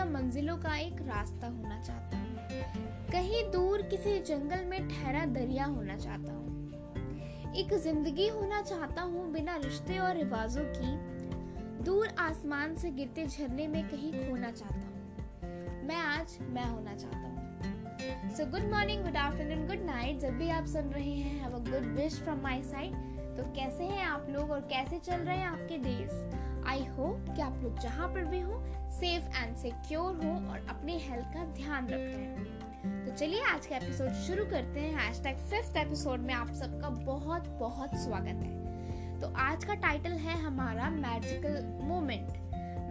[0.00, 5.64] बिना मंजिलों का एक रास्ता होना चाहता हूँ। कहीं दूर किसी जंगल में ठहरा दरिया
[5.64, 12.74] होना चाहता हूँ। एक ज़िंदगी होना चाहता हूँ बिना रिश्ते और रिवाजों की। दूर आसमान
[12.76, 18.50] से गिरते झरने में कहीं खोना चाहता हूँ। मैं आज मैं होना चाहता हूँ। So
[18.50, 21.94] good morning good afternoon good night जब भी आप सुन रहे हैं have a good
[21.96, 22.94] wish from my side
[23.36, 27.42] तो कैसे हैं आप लोग और कैसे चल रहे हैं आपके डेज़ आई होप कि
[27.42, 31.84] आप लोग जहाँ पर भी हो सेफ़ एंड सिक्योर हो और अपनी हेल्थ का ध्यान
[31.84, 36.20] रख रहे हैं। तो चलिए, आज का एपिसोड शुरू करते हैं। हैश टैग फिफ्थ एपिसोड
[36.20, 42.28] में आप सबका बहुत बहुत स्वागत है। तो आज का टाइटल है हमारा मैजिकल मोमेंट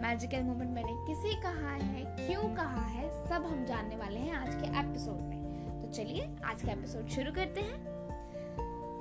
[0.02, 4.54] मैजिकल मोमेंट मैंने किसे कहा है, क्यों कहा है, सब हम जानने वाले हैं आज
[4.54, 7.84] के एपिसोड में। तो चलिए, आज का एपिसोड शुरू करते हैं।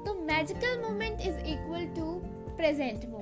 [0.05, 2.21] तो magical moment is equal to
[2.55, 3.18] present moment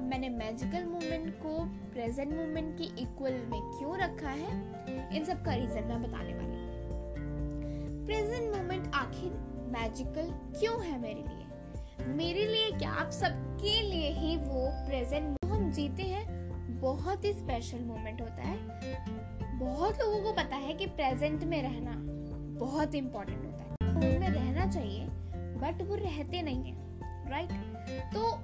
[0.00, 4.52] अब मैंने मैजिकल मोमेंट को प्रेजेंट मोमेंट की इक्वल में क्यों रखा है?
[5.16, 6.56] इन सब का रीजन मैं बताने वाली
[8.06, 9.32] प्रेजेंट मोमेंट आखिर
[9.72, 12.06] मैजिकल क्यों है मेरे लिए?
[12.06, 16.24] मेरे लिए क्या आप सबके लिए ही वो प्रेजेंट हम जीते हैं?
[16.80, 18.56] बहुत ही स्पेशल मोमेंट होता है।
[19.58, 21.96] बहुत लोगों को पता है कि प्रेजेंट में रहना
[22.60, 25.06] बहुत इंपॉर्टेंट होता है। में रहना चाहिए
[25.58, 26.78] बट वो रहते नहीं है
[27.30, 27.50] राइट
[28.14, 28.38] तो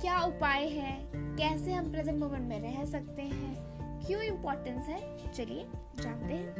[0.00, 1.10] क्या उपाय है?
[1.14, 3.54] कैसे हम प्रेजेंट मोमेंट में रह सकते हैं?
[4.06, 5.32] क्यों इम्पोर्टेंस है?
[5.32, 5.66] चलिए
[6.00, 6.54] जानते हैं।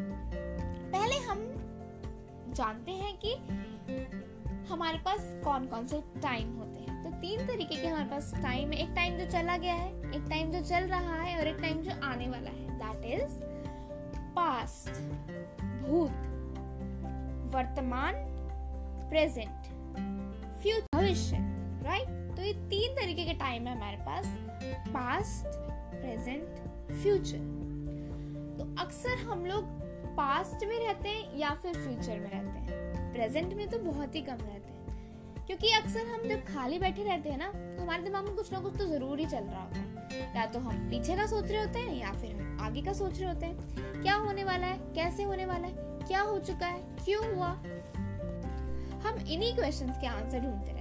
[0.93, 1.39] पहले हम
[2.49, 3.35] जानते हैं कि
[4.73, 8.73] हमारे पास कौन कौन से टाइम होते हैं। तो तीन तरीके के हमारे पास टाइम
[8.73, 11.57] है। एक टाइम जो चला गया है, एक टाइम जो चल रहा है और एक
[11.61, 13.33] टाइम जो आने वाला है। दैट इज़
[14.17, 14.91] पास्ट
[15.89, 16.11] भूत,
[17.55, 18.15] वर्तमान
[19.11, 19.63] प्रेजेंट
[20.63, 21.37] फ्यूचर भविष्य
[21.83, 24.27] राइट तो ये तीन तरीके के टाइम है हमारे पास
[24.89, 25.57] पास्ट
[25.93, 27.39] प्रेजेंट फ्यूचर
[28.59, 29.65] तो अक्सर हम लोग
[30.17, 34.21] पास्ट में रहते हैं या फिर फ्यूचर में रहते हैं। प्रेजेंट में तो बहुत ही
[34.21, 38.25] कम रहते हैं। क्योंकि अक्सर हम जब खाली बैठे रहते हैं ना तो हमारे दिमाग
[38.25, 41.17] में कुछ ना कुछ तो ज़रूर ही चल रहा होता है। या तो हम पीछे
[41.17, 44.15] का सोच रहे होते हैं या फिर हम आगे का सोच रहे होते हैं। क्या
[44.17, 44.79] होने वाला है?
[44.95, 46.07] कैसे होने वाला है?
[46.07, 46.83] क्या हो चुका है?
[47.05, 47.53] क्यों हुआ?
[49.07, 50.78] हम इन्हीं क्वेश्चंस के आंसर ढूंढते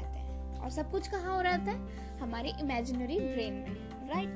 [0.68, 1.74] और सब कुछ कहाँ हो रहा है?
[2.20, 4.30] हमारे इमेजिनरी ब्रेन में राइट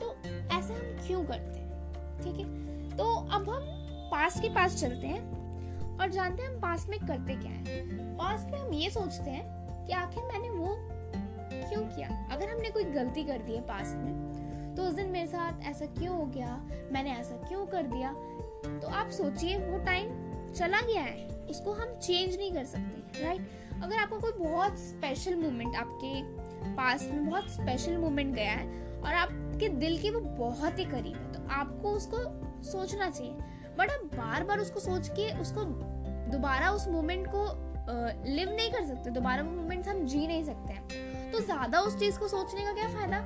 [0.00, 0.08] तो
[0.56, 2.20] ऐसे हम क्यों करते हैं?
[2.22, 2.96] ठीक है?
[2.96, 3.62] तो अब हम
[4.10, 7.78] पास के पास चलते हैं और जानते हैं हम पास्ट में करते क्या है।
[8.16, 10.76] पास्ट में हम ये सोचते हैं कि आखिर मैंने वो
[11.68, 12.08] क्यों किया?
[12.32, 15.86] अगर हमने कोई गलती कर दी है पास्ट में तो उस दिन मेरे साथ ऐसा
[15.86, 16.56] क्यों हो गया?
[16.92, 18.12] मैंने ऐसा क्यों कर दिया?
[18.80, 23.48] तो आप सोचिए, वो टाइम चला गया है, उसको हम चेंज नहीं कर सकते राइट
[23.82, 26.22] अगर आपको कोई बहुत स्पेशल मोमेंट आपके
[26.76, 28.66] पास में बहुत स्पेशल मोमेंट गया है
[29.00, 32.18] और आपके दिल के वो बहुत ही करीब है तो आपको उसको
[32.62, 33.32] सोचना चाहिए।
[33.78, 35.64] बट आप बार बार उसको सोच के उसको
[36.30, 37.44] दोबारा उस मोमेंट को
[38.26, 41.98] लिव नहीं कर सकते। दोबारा वो मोमेंट हम जी नहीं सकते हैं। तो ज़्यादा उस
[41.98, 43.16] चीज़ को सोचने का क्या फ़ायदा?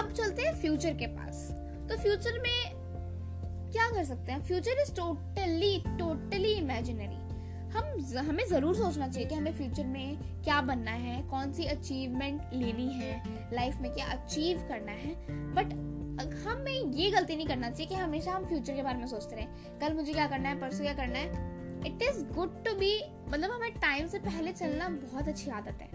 [0.00, 1.48] अब चलते हैं फ्यूचर के पास।
[1.88, 4.40] तो फ्यूचर में क्या कर सकते हैं?
[4.42, 7.22] Future is totally totally imaginary
[7.74, 12.50] हम हमें ज़रूर सोचना चाहिए कि हमें फ्यूचर में क्या बनना है, कौन सी अचीवमेंट
[12.52, 15.14] लेनी है लाइफ में क्या अचीव करना है।
[15.54, 15.72] बट
[16.46, 19.78] हमें ये गलती नहीं करना चाहिए कि हमेशा हम फ्यूचर के बारे में सोचते रहे।
[19.80, 21.52] कल मुझे क्या करना है, परसों क्या करना है।
[21.86, 22.98] It is good to be
[23.28, 25.88] मतलब हमें टाइम से पहले चलना बहुत अच्छी आदत है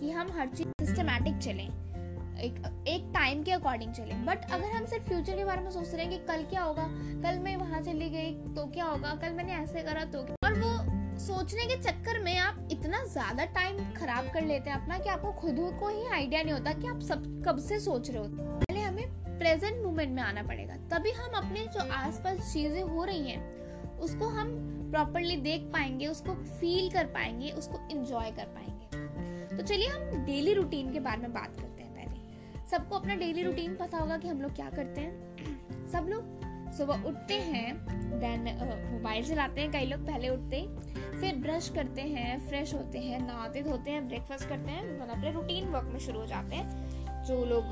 [0.00, 1.68] कि हम हर चीज़ सिस्टमेटिक चलें।
[2.38, 5.94] एक एक टाइम के अकॉर्डिंग चले। बट अगर हम सिर्फ़ फ्यूचर के बारे में सोच
[5.94, 6.82] रहे हैं कि कल क्या होगा,
[7.22, 10.95] कल मैं वहाँ चली गई तो क्या होगा, कल मैंने ऐसे करा तो और वो
[11.26, 15.32] सोचने के चक्कर में आप इतना ज़्यादा टाइम खराब कर लेते हैं अपना कि आपको
[15.32, 18.80] खुद को ही आइडिया नहीं होता कि आप सब कब से सोच रहे हो। पहले
[18.80, 23.98] हमें प्रेजेंट मोमेंट में आना पड़ेगा। तभी हम अपने जो आसपास चीज़ें हो रही हैं,
[23.98, 24.54] उसको हम
[24.90, 30.54] प्रॉपरली देख पाएँगे, उसको फील कर पाएँगे, उसको इंजॉय कर पाएँगे। तो चलिए हम डेली
[30.54, 34.28] रूटीन के बारे में बात करते हैं पहले। सबको अपना डेली रूटीन पता होगा कि
[34.28, 36.45] हम लोग क्या करते हैं। सब लोग
[36.76, 37.74] सुबह उठते हैं
[38.20, 38.40] देन
[38.92, 40.60] मोबाइल चलाते हैं, कई लोग पहले उठते,
[41.20, 45.32] फिर ब्रश करते हैं फ्रेश होते हैं, नहाते धोते हैं ब्रेकफास्ट करते हैं मतलब अपने
[45.32, 47.70] रूटीन वर्क में शुरू हो जाते हैं। जो लोग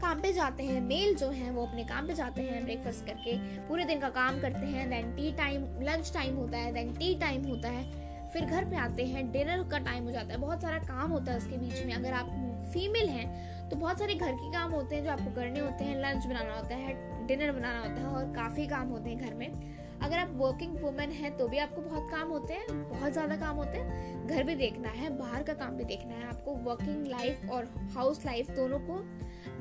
[0.00, 3.36] काम पे जाते हैं मेल जो है, वो अपने काम पे जाते हैं ब्रेकफास्ट करके,
[3.68, 7.14] पूरे दिन का काम करते हैं then tea time lunch time होता है देन टी
[7.20, 7.84] टाइम होता है,
[8.32, 11.32] फिर घर पे आते हैं डिनर का टाइम हो जाता है, बहुत सारा काम होता
[11.32, 12.30] है उसके बीच में। अगर आप
[12.72, 15.96] फीमेल हैं तो बहुत सारे घर के काम होते हैं जो आपको करने होते हैं
[15.96, 19.72] लंच बनाना होता है डिनर बनाना होता है और काफ़ी काम होते हैं घर में।
[20.02, 23.56] अगर आप वर्किंग वुमेन हैं तो भी आपको बहुत काम होते हैं, बहुत ज़्यादा काम
[23.56, 27.50] होते हैं। घर भी देखना है, बाहर का काम भी देखना है। आपको वर्किंग लाइफ
[27.50, 28.94] और हाउस लाइफ दोनों को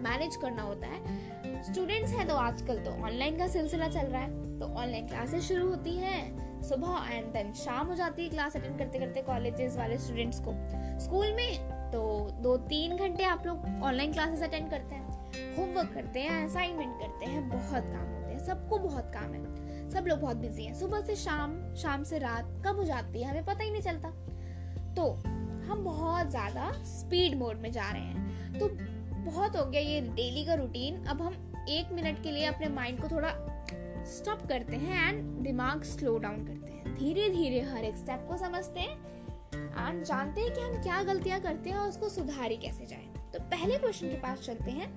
[0.04, 4.60] मैनेज करना होता है। स्टूडेंट्स हैं तो आजकल तो ऑनलाइन का सिलसिला चल रहा है
[4.60, 8.78] तो ऑनलाइन क्लासेस शुरू होती हैं सुबह एंड देन शाम हो जाती है क्लास अटेंड
[8.80, 10.54] करते करते कॉलेजेस वाले स्टूडेंट्स को।
[11.00, 16.20] स्कूल में तो दो तीन घंटे आप लोग ऑनलाइन क्लासेस अटेंड करते हैं। होमवर्क करते
[16.20, 20.38] हैं असाइनमेंट करते हैं, बहुत काम होते हैं, सबको बहुत काम है। सब लोग बहुत
[20.38, 23.72] बिज़ी हैं। सुबह से शाम शाम से रात, कब हो जाती है, हमें पता ही
[23.72, 24.10] नहीं चलता।
[24.96, 25.12] तो
[25.68, 28.70] हम बहुत ज़्यादा स्पीड मोड में जा रहे हैं। तो
[29.32, 33.02] बहुत हो गया ये डेली का रूटीन अब हम एक मिनट के लिए अपने माइंड
[33.02, 33.30] को थोड़ा
[34.10, 38.38] स्टॉप करते हैं एंड दिमाग स्लो डाउन करते हैं। धीरे धीरे हर एक स्टेप को
[38.38, 39.13] समझते हैं।
[39.54, 43.08] एंड जानते हैं कि हम क्या गलतियाँ करते हैं और उसको सुधारी कैसे जाए?
[43.34, 44.88] तो पहले क्वेश्चन के पास चलते हैं।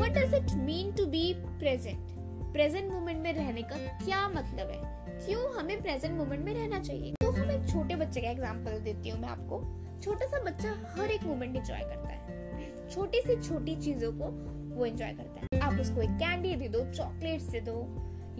[0.00, 2.12] What does it mean to be present
[2.52, 4.80] present moment में रहने का क्या मतलब है?
[5.26, 7.12] क्यों हमें प्रेजेंट मोमेंट में रहना चाहिए?
[7.12, 9.60] तो हम एक छोटे बच्चे का एग्ज़ाम्पल देती हूँ मैं आपको।
[10.02, 14.30] छोटा सा बच्चा हर एक मोमेंट एंजॉय करता है। छोटी से छोटी चीज़ों को
[14.76, 17.72] वो एंजॉय करता है। आप उसको एक कैंडी दे दो चॉकलेट्स दे दो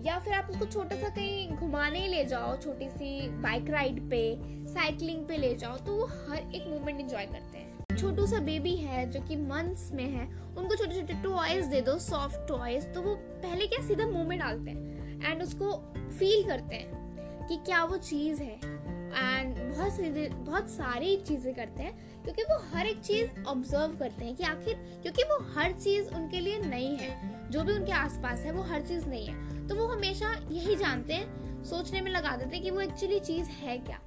[0.05, 4.23] या फिर आप उसको छोटा सा कहीं घुमाने ले जाओ, छोटी सी बाइक राइड पे
[4.69, 8.75] साइकिलिंग पे ले जाओ तो वो हर एक मोमेंट इंजॉय करते हैं। छोटू सा बेबी
[8.77, 10.27] है जो कि मंथ्स में है,
[10.59, 14.71] उनको छोटे छोटे टॉयज दे दो सॉफ्ट टॉयज तो वो पहले क्या सीधा मोमेंट डालते
[14.71, 15.73] हैं एंड उसको
[16.19, 18.74] फील करते हैं कि क्या वो चीज़ है।
[19.17, 24.25] एंड बहुत सी बहुत सारी चीज़ें करते हैं, क्योंकि वो हर एक चीज़ ऑब्ज़र्व करते
[24.25, 28.41] हैं कि आखिर, क्योंकि वो हर चीज़ उनके लिए नई है, जो भी उनके आसपास
[28.41, 32.37] है, वो हर चीज़ नई है। तो वो हमेशा यही जानते हैं, सोचने में लगा
[32.37, 34.01] देते हैं कि वो एक्चुअली चीज़ है क्या।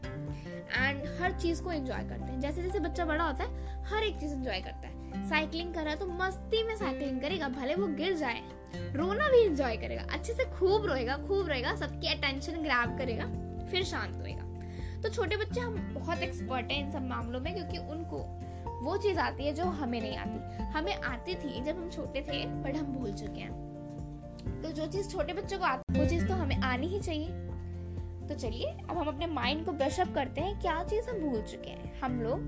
[0.78, 4.20] एंड हर चीज़ को एंजॉय करते हैं। जैसे जैसे बच्चा बड़ा होता है, हर एक
[4.20, 7.88] चीज़ एंजॉय करता है। साइकिलिंग कर रहा है तो मस्ती में साइकिलिंग करेगा, भले वो
[7.88, 8.42] गिर जाए।
[8.96, 13.26] रोना भी एंजॉय करेगा, अच्छे से खूब रोएगा, खूब रहेगा सबकी अटेंशन ग्रैब करेगा,
[13.72, 14.44] फिर शांत होएगा।
[15.04, 18.18] तो छोटे बच्चे हम बहुत एक्सपर्ट हैं इन सब मामलों में, क्योंकि उनको
[18.84, 22.46] वो चीज़ आती है जो हमें नहीं आती। हमें आती थी जब हम छोटे थे
[22.46, 26.34] बट हम भूल चुके हैं। तो जो चीज़ छोटे बच्चों को आती वो चीज़ तो
[26.34, 27.28] हमें आनी ही चाहिए।
[28.28, 31.42] तो चलिए, अब हम अपने माइंड को ब्रश अप करते हैं, क्या चीज़ हम भूल
[31.42, 32.40] चुके हैं। हम लोग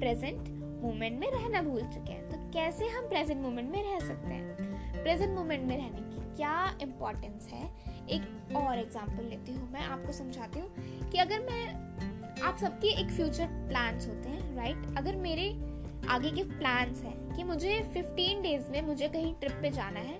[0.00, 0.48] प्रेजेंट
[0.82, 5.02] मोमेंट में रहना भूल चुके हैं। तो कैसे हम प्रेजेंट मोमेंट में रह सकते हैं?
[5.02, 7.70] प्रेजेंट मोमेंट में रहने की क्या इम्पोर्टेंस है?
[8.08, 10.74] एक और एग्जांपल लेती हूँ मैं, आपको समझाती हूँ
[11.10, 11.74] कि अगर मैं,
[12.42, 15.74] आप सबके एक फ्यूचर प्लान्स होते हैं राइट अगर मेरे
[16.08, 20.18] आगे के प्लान्स हैं कि मुझे 15 डेज़ में मुझे कहीं ट्रिप पे जाना है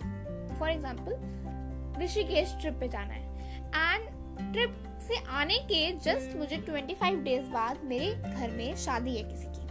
[0.59, 1.35] फॉर एग्ज़ाम्पल
[2.05, 3.25] ऋषिकेश ट्रिप पे जाना है
[3.67, 4.09] एंड
[4.53, 9.47] ट्रिप से आने के जस्ट मुझे 25 डेज़ बाद मेरे घर में शादी है किसी
[9.47, 9.65] की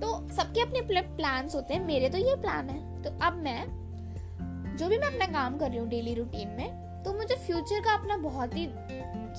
[0.00, 3.87] तो सबके अपने प्लान्स होते हैं, मेरे तो ये प्लान है तो अब मैं
[4.78, 7.92] जो भी मैं अपना काम कर रही हूँ डेली रूटीन में तो मुझे फ्यूचर का
[7.92, 8.68] अपना बहुत ही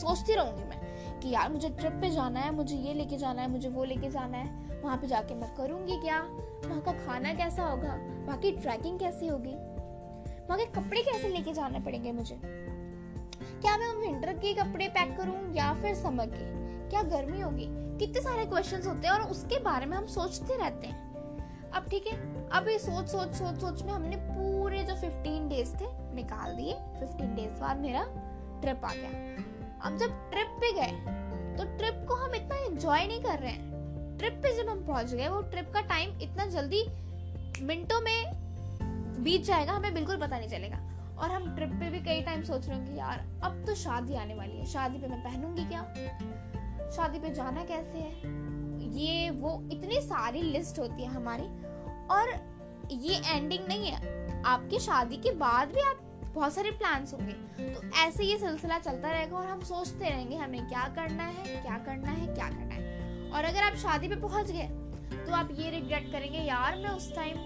[0.01, 3.51] सोचती रहूँगी मैं कि यार मुझे ट्रिप पे जाना है, मुझे ये लेके जाना है,
[3.51, 6.19] मुझे वो लेके जाना है, वहाँ पे जाके मैं करूँगी क्या?
[6.65, 7.95] वहाँ का खाना कैसा होगा?
[8.27, 9.53] वहाँ की ट्रैकिंग कैसी होगी?
[10.47, 12.39] वहाँ के कपड़े कैसे लेके जाने पड़ेंगे मुझे?
[12.43, 16.45] क्या मैं विंटर के कपड़े पैक करूँ या फिर समर के?
[16.89, 17.67] क्या गर्मी होगी?
[17.97, 21.07] कितने सारे क्वेश्चंस होते हैं और उसके बारे में हम सोचते रहते हैं।
[21.71, 22.17] अब ठीक है,
[22.49, 24.17] अब ये सोच सोच सोच सोच में हमने
[24.89, 28.03] जो 15 डेज़ थे, निकाल दिए। 15 डेज़ बाद मेरा
[28.61, 29.09] ट्रिप आ गया।
[29.81, 31.19] अब जब ट्रिप पे गए
[31.57, 33.69] तो ट्रिप को हम इतना एंजॉय नहीं कर रहे हैं।
[34.17, 36.83] ट्रिप पे जब हम पहुँच गए, वो ट्रिप का टाइम इतना जल्दी
[37.61, 38.33] मिनटों में
[39.23, 40.77] बीत जाएगा, हमें बिल्कुल पता नहीं चलेगा।
[41.19, 44.35] और हम ट्रिप पे भी कई टाइम सोच रहे होंगे यार, अब तो शादी आने
[44.35, 45.81] वाली है। शादी पे मैं पहनूँगी क्या?
[46.91, 48.13] शादी पे जाना कैसे है?
[48.89, 51.43] ये, वो, इतनी सारी लिस्ट होती है हमारी।
[52.07, 52.49] और
[52.91, 56.01] ये एंडिंग नहीं है। आपकी शादी के बाद भी आप
[56.33, 57.33] बहुत सारे प्लान्स होंगे।
[57.73, 61.77] तो ऐसे ये सिलसिला चलता रहेगा और हम सोचते रहेंगे हमें क्या करना है, क्या
[61.77, 64.67] करना है, क्या करना है। और अगर आप शादी पे पहुँच गए
[65.19, 67.37] तो आप ये रिग्रेट करेंगे, यार, मैं उस टाइम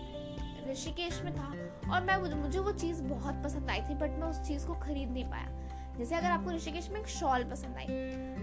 [0.69, 1.47] ऋषिकेश में था
[1.93, 5.09] और मैं मुझे वो चीज़ बहुत पसंद आई थी बट मैं उस चीज़ को खरीद
[5.09, 7.85] नहीं पाया। जैसे अगर आपको ऋषिकेश में एक शॉल पसंद आई,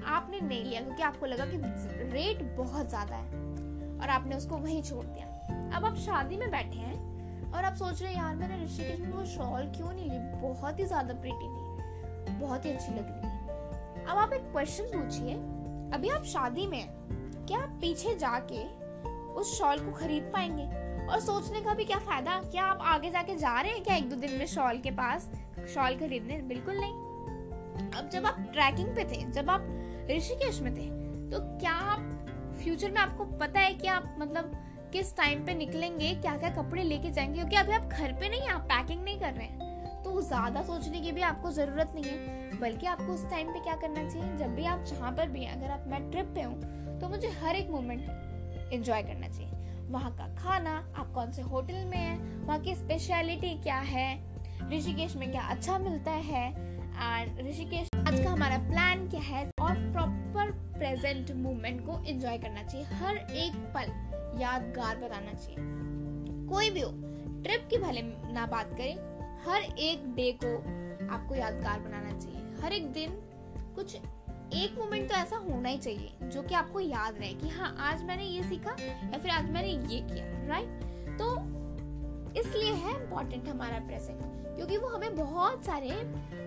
[0.06, 1.56] आपने नहीं लिया क्योंकि आपको लगा कि
[2.12, 5.26] रेट बहुत ज़्यादा है और आपने उसको वहीं छोड़ दिया।
[5.76, 7.09] अब आप शादी में बैठे हैं
[7.54, 10.18] और आप सोच रहे हैं, यार, मैंने ऋषिकेश में वो शॉल क्यों नहीं ली?
[10.42, 14.84] बहुत ही ज़्यादा प्रिटी थी। बहुत ही अच्छी लग रही थी। अब आप एक क्वेश्चन
[14.84, 15.34] पूछिए।
[15.94, 16.86] अभी आप शादी में
[17.46, 18.62] क्या आप पीछे जाके
[19.32, 20.66] उस शॉल को खरीद पाएँगे?
[21.06, 22.40] और सोचने का भी क्या फ़ायदा?
[22.42, 25.30] क्या आप आगे जाके जा रहे हैं क्या एक दो दिन में शॉल के पास?
[25.74, 26.36] शॉल खरीदने?
[26.48, 29.66] बिल्कुल नहीं। अब जब आप ट्रैकिंग पे थे, जब आप
[30.10, 30.88] ऋषिकेश में थे
[31.30, 34.52] तो क्या आप फ्यूचर में आपको पता है कि आप मतलब
[34.92, 38.48] किस टाइम पे निकलेंगे क्या क्या कपड़े लेके जाएँगे, क्योंकि अभी आप घर पे नहीं
[38.48, 42.58] आप पैकिंग नहीं कर रहे हैं। तो ज़्यादा सोचने की भी आपको ज़रूरत नहीं है।
[42.60, 45.70] बल्कि आपको उस टाइम पे क्या करना चाहिए, जब भी आप जहाँ पर भी अगर
[45.70, 50.26] आप मैं ट्रिप पे हूँ तो मुझे हर एक मोमेंट इंजॉय करना चाहिए। वहाँ का
[50.36, 54.08] खाना, आप कौन से होटल में हैं, वहाँ की स्पेशलिटी क्या है,
[54.72, 59.74] ऋषिकेश में क्या अच्छा मिलता है एंड ऋषिकेश आज का हमारा प्लान क्या है, और
[59.92, 63.92] प्रॉपर प्रेजेंट मोमेंट को एंजॉय करना चाहिए, हर एक पल।
[64.38, 66.90] यादगार बनाना चाहिए। कोई भी हो
[67.42, 68.96] ट्रिप की भले ना बात करें,
[69.44, 70.56] हर एक डे को
[71.08, 73.10] आपको यादगार बनाना चाहिए। हर एक दिन,
[73.74, 77.74] कुछ एक मोमेंट तो ऐसा होना ही चाहिए, जो कि आपको याद रहे कि हाँ
[77.80, 81.34] आज मैंने ये सीखा या फिर आज मैंने ये किया राइट तो
[82.40, 84.18] इसलिए है इम्पोर्टेंट हमारा प्रेजेंट
[84.56, 85.90] क्योंकि वो हमें बहुत सारे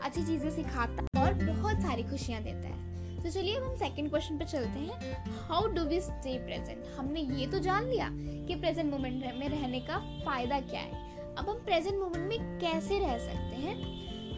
[0.03, 2.92] अच्छी चीज़ें सिखाता है और बहुत सारी खुशियाँ देता है।
[3.23, 7.21] तो चलिए अब हम सेकंड क्वेश्चन पे चलते हैं। How do we stay present हमने
[7.37, 8.09] ये तो जान लिया
[8.47, 11.01] कि प्रेजेंट मोमेंट में रहने का फ़ायदा क्या है।
[11.35, 13.75] अब हम प्रेजेंट मोमेंट में कैसे रह सकते हैं?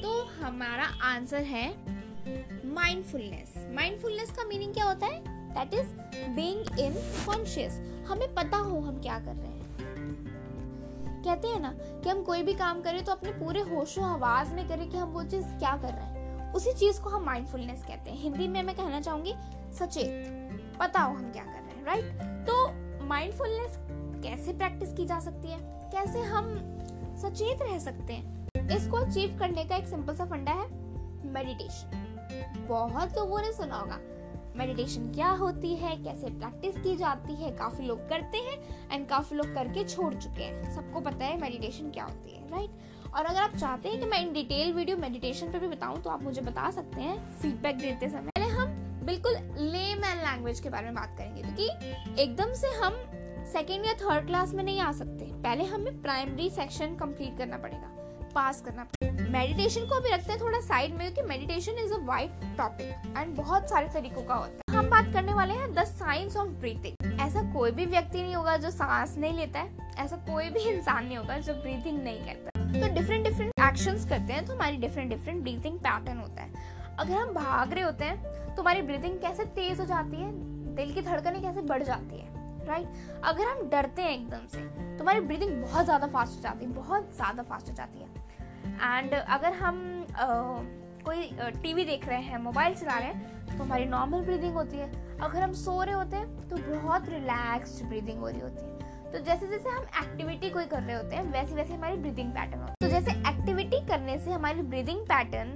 [0.01, 1.67] तो हमारा आंसर है
[2.75, 5.21] माइंडफुलनेस माइंडफुलनेस का मीनिंग क्या होता है?
[5.55, 5.87] That is
[6.35, 6.93] being in
[7.25, 9.53] conscious हमें पता हो हम क्या कर रहे हैं।
[11.23, 14.67] कहते हैं ना कि हम कोई भी काम करें तो अपने पूरे होशो आवाज़ में
[14.67, 16.14] करें कि हम वो चीज़ क्या कर रहे हैं।
[16.55, 19.33] उसी चीज़ को हम माइंडफुलनेस कहते हैं। हिंदी में मैं कहना चाहूँगी,
[19.73, 23.77] सचेत पता हो हम क्या कर रहे हैं राइट तो माइंडफुलनेस
[24.23, 25.59] कैसे प्रैक्टिस की जा सकती है?
[25.91, 26.55] कैसे हम
[27.21, 28.67] सचेत रह सकते हैं?
[28.77, 30.67] इसको अचीव करने का एक सिंपल सा फंडा है
[31.33, 33.99] मेडिटेशन बहुत लोगों ने सुना होगा
[34.57, 37.51] मेडिटेशन क्या होती है, कैसे प्रैक्टिस की जाती है?
[37.51, 38.57] काफ़ी लोग करते हैं
[38.91, 42.74] एंड काफ़ी लोग करके छोड़ चुके हैं। सबको पता है मेडिटेशन क्या होती है राइट
[43.15, 46.09] और अगर आप चाहते हैं कि मैं इन डिटेल वीडियो मेडिटेशन पे भी बताऊँ तो
[46.09, 48.71] आप मुझे बता सकते हैं फीडबैक देते समय। पहले हम
[49.05, 52.95] बिल्कुल लेमैन लैंग्वेज के बारे में बात करेंगे, क्योंकि एकदम से हम
[53.51, 57.91] सेकेंड या थर्ड क्लास में नहीं आ सकते। पहले हमें प्राइमरी सेक्शन कंप्लीट करना पड़ेगा
[58.35, 61.99] पास करना पड़ेगा। मेडिटेशन को अभी रखते हैं थोड़ा साइड में, क्योंकि meditation is a
[62.07, 65.83] wide topic and बहुत सारे तरीकों का होता है। हम बात करने वाले हैं द
[65.85, 70.15] साइंस ऑफ़ ब्रीथिंग ऐसा कोई भी व्यक्ति नहीं होगा जो सांस नहीं लेता है, ऐसा
[70.29, 74.45] कोई भी इंसान नहीं होगा जो ब्रीथिंग नहीं करता तो डिफरेंट डिफरेंट एक्शंस करते हैं
[74.45, 76.63] तो हमारी डिफरेंट डिफरेंट ब्रीथिंग पैटर्न होता है।
[76.99, 80.31] अगर हम भाग रहे होते हैं तो हमारी ब्रीथिंग कैसे तेज हो जाती है?
[80.75, 82.33] दिल की धड़कनें कैसे बढ़ जाती है
[82.67, 84.61] राइट अगर हम डरते हैं एकदम से
[84.97, 88.07] तो हमारी ब्रीथिंग बहुत ज़्यादा फास्ट हो जाती है, बहुत ज़्यादा फास्ट हो जाती है।
[88.97, 90.07] एंड अगर हम
[91.05, 91.29] कोई
[91.63, 95.41] टीवी देख रहे हैं मोबाइल चला रहे हैं तो हमारी नॉर्मल ब्रीदिंग होती है। अगर
[95.41, 98.74] हम सो रहे होते हैं तो बहुत रिलैक्स्ड ब्रीदिंग हो रही होती है।
[99.15, 102.61] तो जैसे जैसे हम एक्टिविटी कोई कर रहे होते हैं, वैसे वैसे हमारी ब्रीदिंग पैटर्न
[102.61, 105.51] होती है। तो जैसे एक्टिविटी करने से हमारी ब्रीदिंग पैटर्न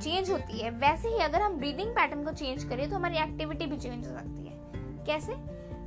[0.00, 3.66] चेंज होती है, वैसे ही अगर हम ब्रीदिंग पैटर्न को चेंज करें तो हमारी एक्टिविटी
[3.66, 5.32] भी चेंज हो सकती है। कैसे?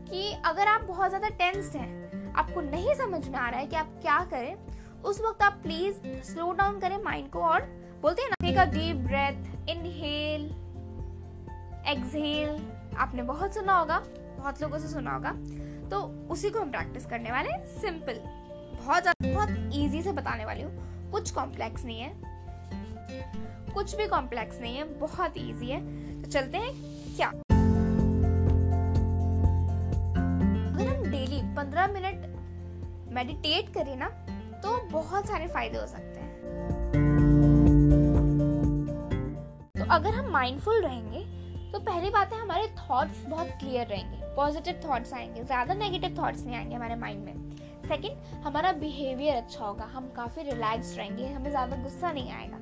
[0.09, 3.75] कि अगर आप बहुत ज़्यादा टेंस्ड हैं, आपको नहीं समझ में आ रहा है कि
[3.75, 4.55] आप क्या करें,
[5.03, 7.61] उस वक्त आप प्लीज़ स्लो डाउन करें माइंड को और
[8.01, 10.51] बोलते हैं ना take a deep breath inhale
[11.87, 12.61] exhale
[12.97, 14.03] आपने बहुत सुना होगा,
[14.37, 15.35] बहुत लोगों से सुना होगा
[15.89, 18.19] तो उसी को हम प्रैक्टिस करने वाले हैं सिंपल
[18.75, 22.13] बहुत बहुत इजी से बताने वाली हूँ। कुछ कॉम्प्लेक्स नहीं है।
[23.73, 25.79] कुछ भी कॉम्प्लेक्स नहीं है। बहुत इजी है।
[26.21, 26.71] तो चलते हैं
[27.15, 27.27] क्या?
[30.69, 32.25] अगर हम डेली पंद्रह मिनट
[33.13, 34.09] मेडिटेट करें ना
[34.63, 36.29] तो बहुत सारे फ़ायदे हो सकते हैं।
[39.75, 41.19] तो अगर हम माइंडफुल रहेंगे
[41.71, 46.45] तो पहली बात है हमारे थॉट्स बहुत क्लियर रहेंगे पॉजिटिव थॉट्स आएँगे, ज़्यादा नेगेटिव थॉट्स
[46.45, 47.33] नहीं आएँगे हमारे माइंड में।
[47.87, 52.57] सेकंड हमारा बिहेवियर अच्छा होगा, हम काफ़ी रिलैक्स रहेंगे, हमें ज़्यादा गुस्सा नहीं आएगा।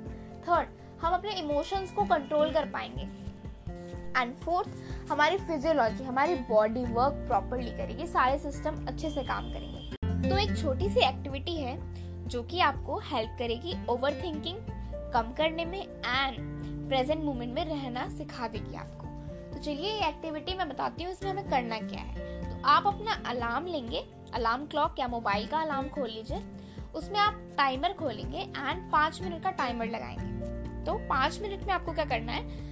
[0.47, 0.67] थर्ड
[1.01, 3.07] हम अपने इमोशंस को कंट्रोल कर पाएँगे।
[4.21, 10.29] एंड फोर्थ हमारी फिजियोलॉजी हमारी बॉडी वर्क प्रॉपरली करेगी, सारे सिस्टम अच्छे से काम करेंगे।
[10.29, 11.77] तो एक छोटी सी एक्टिविटी है
[12.27, 14.57] जो कि आपको हेल्प करेगी ओवर थिंकिंग
[15.13, 16.56] कम करने में एंड
[16.87, 19.05] प्रेजेंट मोमेंट में रहना सिखा देगी आपको।
[19.53, 23.23] तो चलिए ये एक्टिविटी मैं बताती हूँ, इसमें हमें करना क्या है। तो आप अपना
[23.25, 26.43] अलार्म लेंगे अलार्म क्लॉक या मोबाइल का अलार्म खोल लीजिए।
[26.95, 31.93] उसमें आप टाइमर खोलेंगे एंड पाँच मिनट का टाइमर लगाएँगे। तो पाँच मिनट में आपको
[31.93, 32.67] क्या करना है?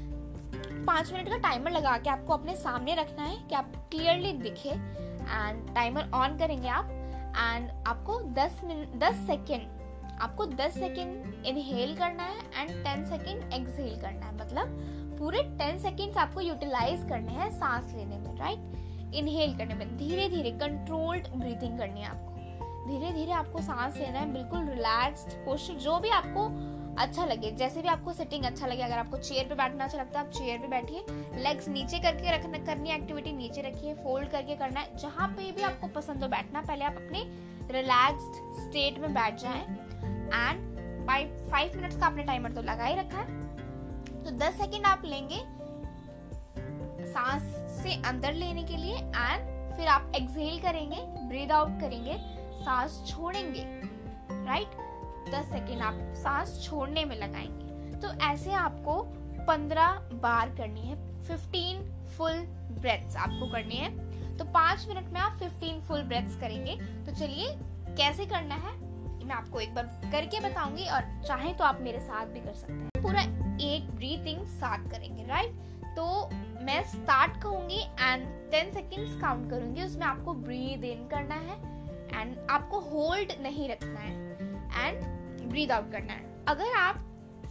[0.86, 4.70] पाँच मिनट का टाइमर लगा के आपको अपने सामने रखना है कि आप क्लियरली दिखे।
[4.70, 6.90] एंड टाइमर ऑन करेंगे आप।
[7.38, 9.75] एंड आपको 10 मिनट 10 सेकेंड
[10.22, 14.68] आपको 10 सेकेंड इनहेल करना है एंड 10 सेकेंड एक्सहेल करना है। मतलब
[15.20, 20.30] पूरे 10 सेकेंड्स आपको यूटिलाइज करने हैं सांस लेने में राइट इनहेल करने में। धीरे
[20.30, 22.32] धीरे कंट्रोल्ड ब्रीथिंग करनी है आपको।
[22.90, 26.48] धीरे धीरे आपको सांस लेना है, बिल्कुल रिलैक्स्ड पोस्टर जो भी आपको
[27.02, 30.20] अच्छा लगे, जैसे भी आपको सेटिंग अच्छा लगे, अगर आपको चेयर पे बैठना अच्छा लगता
[30.20, 31.06] है, आप चेयर पे बैठिए।
[31.44, 35.62] लेग्स नीचे करके रखना करनी एक्टिविटी नीचे रखिए फोल्ड करके करना है। जहाँ पे भी
[35.62, 37.24] आपको पसंद हो बैठना, पहले आप अपने
[37.72, 39.85] रिलैक्स्ड स्टेट में बैठ जाएँ।
[40.36, 40.74] एंड
[41.52, 45.42] फाइव मिनट्स का आपने टाइमर तो लगा ही रखा है। तो दस सेकेंड आप लेंगे
[47.06, 47.44] सांस
[47.82, 52.18] से अंदर लेने के लिए एंड फिर आप एक्सहेल करेंगे ब्रीद आउट करेंगे,
[52.64, 53.64] सांस छोड़ेंगे
[54.46, 54.78] राइट
[55.32, 59.02] दस सेकेंड आप सांस छोड़ने में लगाएँगे। तो ऐसे आपको
[59.48, 61.84] पंद्रह बार करनी है। फिफ्टीन
[62.18, 62.40] फुल
[62.80, 66.76] ब्रेथ्स आपको करनी है। तो पाँच मिनट में आप फिफ्टीन फुल ब्रेथ्स करेंगे।
[67.06, 67.48] तो चलिए,
[67.98, 68.74] कैसे करना है?
[69.26, 72.74] मैं आपको एक बार करके बताऊँगी और चाहे तो आप मेरे साथ भी कर सकते
[72.74, 73.22] हैं। पूरा
[73.66, 75.64] एक ब्रीथिंग साथ करेंगे राइट
[75.96, 76.06] तो
[76.66, 81.58] मैं स्टार्ट कहूँगी एंड टेन सेकेंड्स काउंट करूँगी। उसमें आपको ब्रीद इन करना है
[82.14, 87.04] एंड आपको होल्ड नहीं रखना है एंड ब्रीद आउट करना है। अगर आप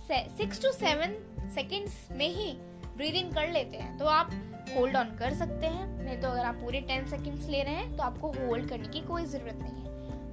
[0.08, 1.16] सिक्स टू सेवन
[1.54, 2.50] सेकेंड्स में ही
[2.96, 4.30] ब्रीद इन कर लेते हैं तो आप
[4.76, 7.96] होल्ड ऑन कर सकते हैं। नहीं तो अगर आप पूरे टेन सेकेंड्स ले रहे हैं
[7.96, 9.83] तो आपको होल्ड करने की कोई ज़रूरत नहीं है।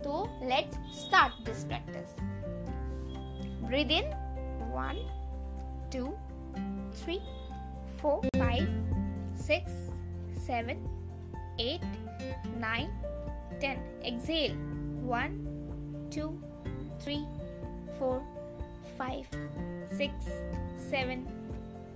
[0.03, 2.15] तो let's start this practice
[3.67, 4.05] breathe in
[4.74, 5.01] one
[5.93, 6.05] two
[7.01, 7.17] three
[8.01, 9.72] four five six
[10.46, 10.88] seven
[11.62, 11.81] eight
[12.58, 12.89] nine
[13.62, 14.55] ten exhale
[15.12, 15.38] one
[16.15, 16.27] two
[17.03, 17.17] three
[18.00, 18.20] four
[19.00, 19.24] five
[19.98, 20.25] six
[20.89, 21.27] seven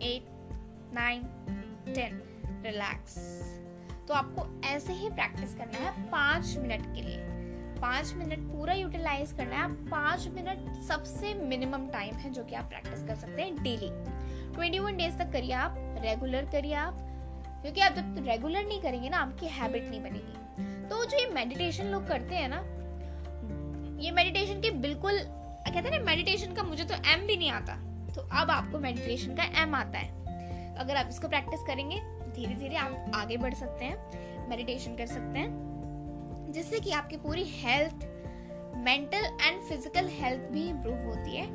[0.03, 0.27] eight
[0.93, 1.24] nine
[1.93, 2.21] ten
[2.65, 3.17] relax
[4.07, 7.35] तो आपको ऐसे ही प्रैक्टिस करना है पाँच मिनट के लिए।
[7.79, 12.65] पाँच मिनट पूरा यूटिलाइज करना है। पाँच मिनट सबसे मिनिमम टाइम है जो कि आप
[12.65, 13.89] प्रैक्टिस कर सकते हैं डेली
[14.53, 16.98] ट्वेंटी वन डेज़ तक करिए आप रेगुलर करिए आप।
[17.62, 21.86] क्योंकि आप जब रेगुलर नहीं करेंगे ना, आपकी हैबिट नहीं बनेगी। तो जो ये मेडिटेशन
[21.86, 22.58] लोग करते हैं ना,
[24.03, 27.75] ये मेडिटेशन के बिल्कुल, कहते हैं ना मेडिटेशन का मुझे तो एम भी नहीं आता।
[28.13, 32.00] तो अब आपको मेडिटेशन का एम आता है। अगर आप इसको प्रैक्टिस करेंगे
[32.36, 35.75] धीरे धीरे आप आगे बढ़ सकते हैं मेडिटेशन कर सकते हैं।
[36.55, 38.05] जिससे कि आपकी पूरी health
[38.77, 41.45] mental and physical health भी इम्प्रूव होती है।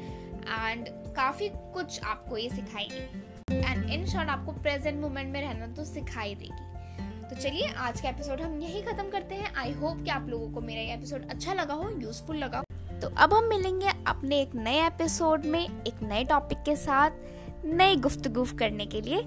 [0.70, 5.84] एंड काफ़ी कुछ आपको ये सिखाएगी। एंड इन शॉर्ट आपको प्रेजेंट मोमेंट में रहना तो
[5.84, 6.68] सिखाई देगी।
[7.28, 10.50] तो चलिए, आज का एपिसोड हम यही खत्म करते हैं। आई होप कि आप लोगों
[10.52, 14.40] को मेरा ये एपिसोड अच्छा लगा हो यूजफुल लगा हो। तो अब हम मिलेंगे अपने
[14.40, 19.22] एक नए एपिसोड में, एक नए टॉपिक के साथ नई गुफ्तगु करने के लिए।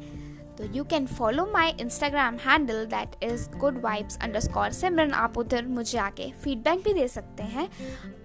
[0.57, 5.65] तो you can follow my Instagram handle that is good vibes underscore Simran आप उधर
[5.65, 7.69] मुझे आके फीडबैक भी दे सकते हैं।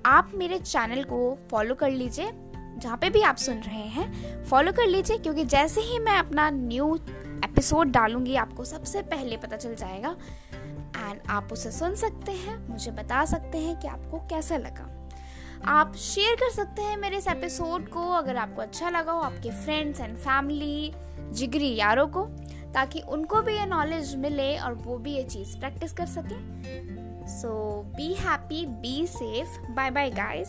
[0.07, 2.31] आप मेरे चैनल को फॉलो कर लीजिए,
[2.79, 6.51] जहाँ पे भी आप सुन रहे हैं। फॉलो कर लीजिए, क्योंकि जैसे ही मैं अपना
[6.51, 6.95] न्यू
[7.45, 10.17] एपिसोड डालूँगी, आपको सबसे पहले पता चल जाएगा।
[10.99, 14.95] एंड आप उसे सुन सकते हैं, मुझे बता सकते हैं कि आपको कैसा लगा।
[15.64, 19.51] आप शेयर कर सकते हैं मेरे इस एपिसोड को, अगर आपको अच्छा लगा हो, आपके
[19.51, 20.93] फ्रेंड्स एंड फैमिली
[21.33, 22.25] जिगरी यारों को,
[22.75, 27.83] ताकि उनको भी ये नॉलेज मिले और वो भी ये चीज़ प्रैक्टिस कर सके। So
[27.97, 30.49] be happy be safe bye bye guys